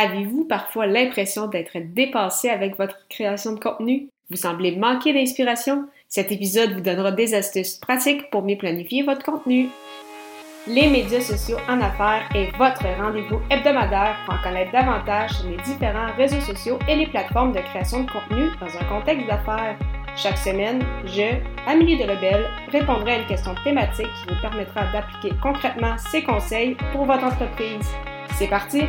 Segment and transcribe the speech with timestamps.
[0.00, 4.08] Avez-vous parfois l'impression d'être dépassé avec votre création de contenu?
[4.30, 5.84] Vous semblez manquer d'inspiration?
[6.08, 9.68] Cet épisode vous donnera des astuces pratiques pour mieux planifier votre contenu.
[10.66, 15.58] Les médias sociaux en affaires est votre rendez-vous hebdomadaire pour en connaître davantage sur les
[15.58, 19.76] différents réseaux sociaux et les plateformes de création de contenu dans un contexte d'affaires.
[20.16, 21.36] Chaque semaine, je,
[21.66, 27.04] Amélie Delebel, répondrai à une question thématique qui vous permettra d'appliquer concrètement ces conseils pour
[27.04, 27.86] votre entreprise.
[28.38, 28.84] C'est parti!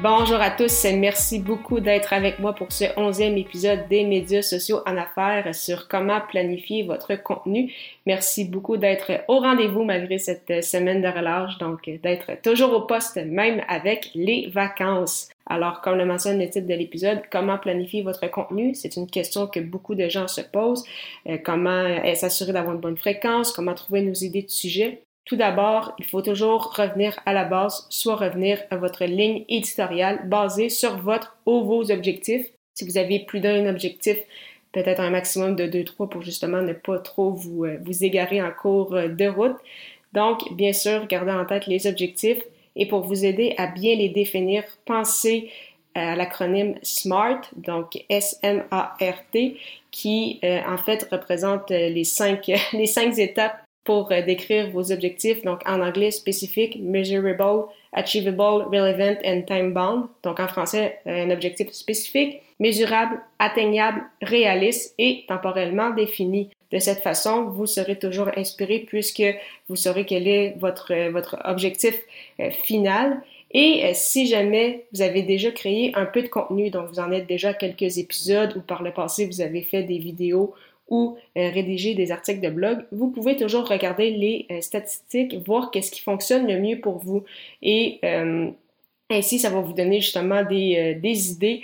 [0.00, 4.78] Bonjour à tous, merci beaucoup d'être avec moi pour ce onzième épisode des médias sociaux
[4.86, 7.72] en affaires sur comment planifier votre contenu.
[8.06, 13.16] Merci beaucoup d'être au rendez-vous malgré cette semaine de relâche, donc d'être toujours au poste
[13.16, 15.30] même avec les vacances.
[15.46, 18.76] Alors, comme le mentionne le titre de l'épisode, comment planifier votre contenu?
[18.76, 20.84] C'est une question que beaucoup de gens se posent.
[21.28, 23.50] Euh, comment s'assurer d'avoir une bonne fréquence?
[23.50, 25.02] Comment trouver nos idées de sujet?
[25.28, 30.26] Tout d'abord, il faut toujours revenir à la base, soit revenir à votre ligne éditoriale
[30.26, 32.46] basée sur votre ou vos objectifs.
[32.72, 34.16] Si vous avez plus d'un objectif,
[34.72, 38.40] peut-être un maximum de deux, trois pour justement ne pas trop vous, euh, vous égarer
[38.40, 39.56] en cours euh, de route.
[40.14, 42.42] Donc, bien sûr, gardez en tête les objectifs
[42.74, 45.50] et pour vous aider à bien les définir, pensez
[45.94, 49.56] à l'acronyme SMART, donc S-M-A-R-T,
[49.90, 55.42] qui euh, en fait représente les cinq, les cinq étapes pour euh, décrire vos objectifs,
[55.42, 60.04] donc en anglais spécifique, measurable, achievable, relevant and time bound.
[60.22, 66.50] Donc en français, euh, un objectif spécifique, mesurable, atteignable, réaliste et temporellement défini.
[66.70, 69.22] De cette façon, vous serez toujours inspiré puisque
[69.68, 71.94] vous saurez quel est votre, euh, votre objectif
[72.64, 73.22] final.
[73.52, 77.26] Et si jamais vous avez déjà créé un peu de contenu, donc vous en êtes
[77.26, 80.52] déjà quelques épisodes ou par le passé vous avez fait des vidéos
[80.88, 85.70] ou euh, rédiger des articles de blog, vous pouvez toujours regarder les euh, statistiques, voir
[85.70, 87.24] qu'est-ce qui fonctionne le mieux pour vous.
[87.62, 88.50] Et euh,
[89.10, 91.62] ainsi, ça va vous donner justement des, des idées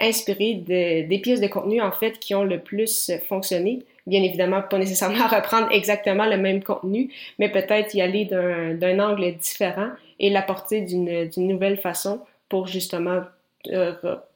[0.00, 3.80] inspirées des pièces de contenu en fait qui ont le plus fonctionné.
[4.06, 9.36] Bien évidemment, pas nécessairement reprendre exactement le même contenu, mais peut-être y aller d'un angle
[9.36, 13.20] différent et l'apporter d'une nouvelle façon pour justement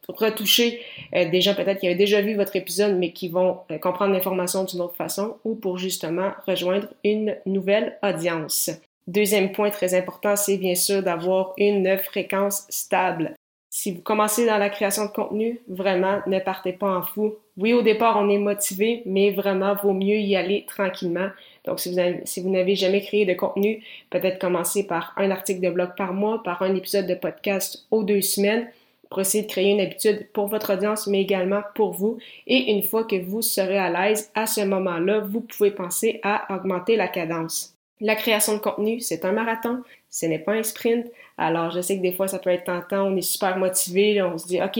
[0.08, 0.80] retoucher
[1.14, 4.12] euh, des gens peut-être qui avaient déjà vu votre épisode, mais qui vont euh, comprendre
[4.12, 8.70] l'information d'une autre façon, ou pour justement rejoindre une nouvelle audience.
[9.06, 13.34] Deuxième point très important, c'est bien sûr d'avoir une fréquence stable.
[13.72, 17.36] Si vous commencez dans la création de contenu, vraiment, ne partez pas en fou.
[17.56, 21.28] Oui, au départ, on est motivé, mais vraiment, vaut mieux y aller tranquillement.
[21.64, 25.70] Donc, si vous, si n'avez jamais créé de contenu, peut-être commencer par un article de
[25.70, 28.68] blog par mois, par un épisode de podcast aux deux semaines,
[29.10, 32.18] pour essayer de créer une habitude pour votre audience, mais également pour vous.
[32.46, 36.54] Et une fois que vous serez à l'aise, à ce moment-là, vous pouvez penser à
[36.54, 37.74] augmenter la cadence.
[38.00, 41.06] La création de contenu, c'est un marathon, ce n'est pas un sprint.
[41.36, 44.38] Alors, je sais que des fois, ça peut être tentant, on est super motivé, on
[44.38, 44.78] se dit, OK,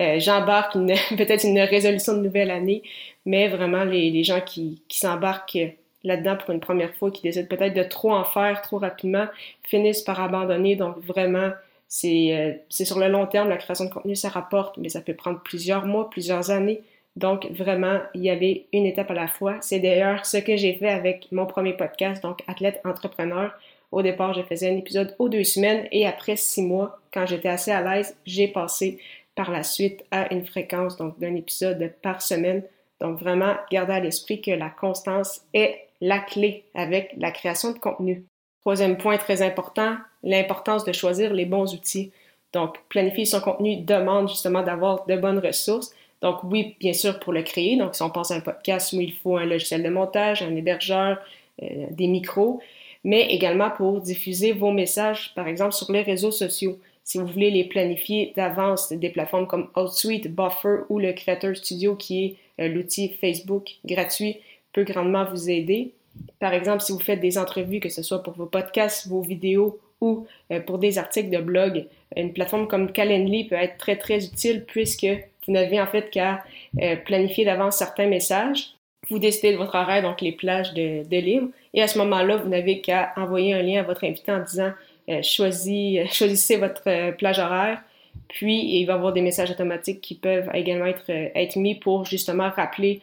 [0.00, 0.72] euh, j'embarque
[1.16, 2.82] peut-être une résolution de nouvelle année,
[3.26, 5.58] mais vraiment, les, gens qui, s'embarquent
[6.04, 9.26] là-dedans pour une première fois, qui décident peut-être de trop en faire trop rapidement,
[9.64, 10.76] finissent par abandonner.
[10.76, 11.50] Donc, vraiment,
[11.88, 15.40] c'est sur le long terme, la création de contenu, ça rapporte, mais ça peut prendre
[15.42, 16.82] plusieurs mois, plusieurs années.
[17.16, 19.58] Donc, vraiment, y aller une étape à la fois.
[19.60, 23.52] C'est d'ailleurs ce que j'ai fait avec mon premier podcast, donc Athlète Entrepreneur.
[23.92, 27.48] Au départ, je faisais un épisode aux deux semaines et après six mois, quand j'étais
[27.48, 28.98] assez à l'aise, j'ai passé
[29.36, 32.64] par la suite à une fréquence donc d'un épisode par semaine.
[33.00, 37.78] Donc, vraiment, gardez à l'esprit que la constance est la clé avec la création de
[37.78, 38.24] contenu.
[38.62, 42.10] Troisième point très important, l'importance de choisir les bons outils.
[42.52, 45.92] Donc, planifier son contenu demande justement d'avoir de bonnes ressources.
[46.22, 47.76] Donc, oui, bien sûr, pour le créer.
[47.76, 50.54] Donc, si on pense à un podcast où il faut un logiciel de montage, un
[50.56, 51.18] hébergeur,
[51.62, 52.60] euh, des micros,
[53.04, 56.78] mais également pour diffuser vos messages, par exemple, sur les réseaux sociaux.
[57.04, 61.96] Si vous voulez les planifier d'avance, des plateformes comme Outsuite, Buffer ou le Creator Studio,
[61.96, 64.38] qui est euh, l'outil Facebook gratuit,
[64.72, 65.92] peut grandement vous aider.
[66.38, 69.78] Par exemple, si vous faites des entrevues, que ce soit pour vos podcasts, vos vidéos
[70.00, 71.86] ou euh, pour des articles de blog,
[72.16, 75.06] une plateforme comme Calendly peut être très très utile puisque
[75.46, 76.44] vous n'avez en fait qu'à
[76.80, 78.74] euh, planifier d'avance certains messages.
[79.10, 82.48] Vous décidez de votre horaire, donc les plages de, livres, et à ce moment-là, vous
[82.48, 84.72] n'avez qu'à envoyer un lien à votre invité en disant
[85.10, 87.82] euh, choisissez votre plage horaire,
[88.28, 92.06] puis il va y avoir des messages automatiques qui peuvent également être, être mis pour
[92.06, 93.02] justement rappeler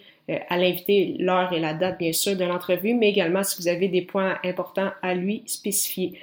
[0.50, 3.88] à l'inviter l'heure et la date, bien sûr, de l'entrevue, mais également si vous avez
[3.88, 6.14] des points importants à lui spécifier.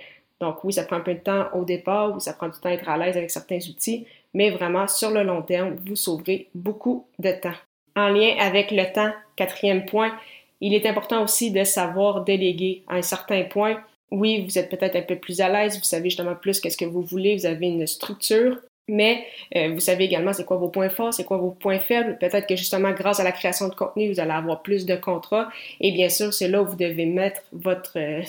[0.40, 2.69] Donc oui, ça prend un peu de temps au départ, ou ça prend du temps
[2.69, 6.49] à être à l'aise avec certains outils, mais vraiment, sur le long terme, vous sauverez
[6.55, 7.56] beaucoup de temps.
[7.96, 10.17] En lien avec le temps, quatrième point,
[10.61, 13.81] il est important aussi de savoir déléguer à un certain point.
[14.11, 16.84] Oui, vous êtes peut-être un peu plus à l'aise, vous savez justement plus qu'est-ce que
[16.84, 18.58] vous voulez, vous avez une structure,
[18.88, 22.17] mais euh, vous savez également c'est quoi vos points forts, c'est quoi vos points faibles.
[22.19, 25.49] Peut-être que justement grâce à la création de contenu, vous allez avoir plus de contrats.
[25.81, 28.23] Et bien sûr, c'est là où vous devez mettre votre euh,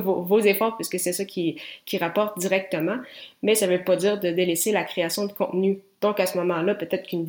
[0.00, 2.96] vos, efforts puisque c'est ça qui, qui rapporte directement.
[3.42, 5.80] Mais ça ne veut pas dire de délaisser la création de contenu.
[6.00, 7.24] Donc à ce moment-là, peut-être qu'une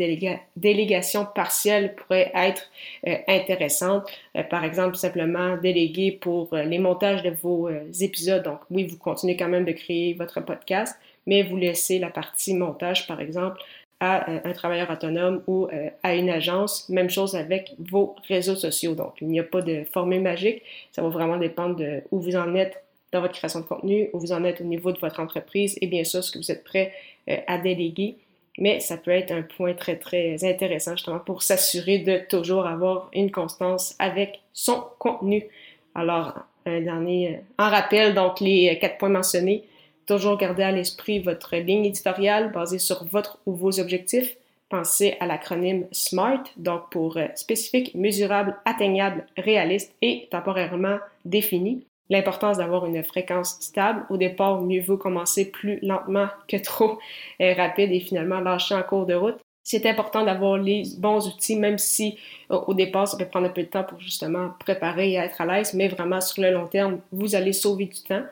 [0.55, 2.69] délégation partielle pourrait être
[3.07, 4.03] euh, intéressante.
[4.51, 7.67] par exemple, simplement déléguer pour les montages de vos
[7.99, 8.43] épisodes.
[8.43, 12.55] Donc oui, vous continuez quand même de créer votre podcast, mais vous laissez la partie
[12.55, 13.61] montage, par exemple,
[13.99, 16.89] à euh, un travailleur autonome ou euh, à une agence.
[16.89, 18.95] Même chose avec vos réseaux sociaux.
[18.95, 20.63] Donc, il n'y a pas de formule magique.
[20.91, 24.19] Ça va vraiment dépendre de où vous en êtes dans votre création de contenu, où
[24.19, 26.63] vous en êtes au niveau de votre entreprise et bien sûr ce que vous êtes
[26.63, 26.93] prêt
[27.29, 28.15] euh, à déléguer.
[28.57, 33.09] Mais ça peut être un point très, très intéressant justement pour s'assurer de toujours avoir
[33.13, 35.45] une constance avec son contenu.
[35.93, 39.63] Alors, un dernier, en rappel, donc les quatre points mentionnés,
[40.09, 44.37] Toujours garder à l'esprit votre ligne éditoriale basée sur votre ou vos objectifs.
[44.67, 51.85] Pensez à l'acronyme SMART, donc pour euh, spécifique, mesurable, atteignable, réaliste et temporairement défini.
[52.09, 54.03] L'importance d'avoir une fréquence stable.
[54.09, 56.97] Au départ, mieux vaut commencer plus lentement que trop
[57.39, 59.37] euh, rapide et finalement lâcher en cours de route.
[59.63, 62.17] C'est important d'avoir les bons outils, même si
[62.49, 65.45] au départ, ça peut prendre un peu de temps pour justement préparer et être à
[65.45, 68.23] l'aise, mais vraiment sur le long terme, vous allez sauver du temps.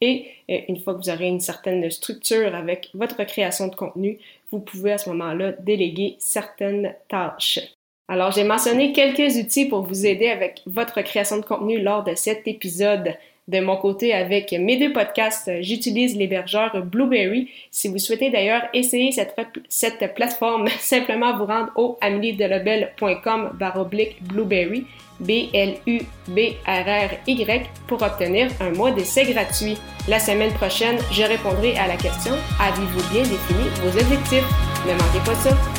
[0.00, 4.18] Et euh, une fois que vous aurez une certaine structure avec votre création de contenu,
[4.50, 7.60] vous pouvez à ce moment-là déléguer certaines tâches.
[8.08, 12.14] Alors, j'ai mentionné quelques outils pour vous aider avec votre création de contenu lors de
[12.14, 13.14] cet épisode.
[13.48, 17.48] De mon côté, avec mes deux podcasts, j'utilise l'hébergeur Blueberry.
[17.70, 24.84] Si vous souhaitez d'ailleurs essayer cette, plateforme, simplement vous rendre au ameliedelobel.com baroblique Blueberry,
[25.20, 26.06] B-L-U-B-R-R-Y,
[27.86, 29.78] pour obtenir un mois d'essai gratuit.
[30.08, 34.44] La semaine prochaine, je répondrai à la question Avez-vous bien défini vos objectifs?
[34.86, 35.75] Ne manquez pas ça!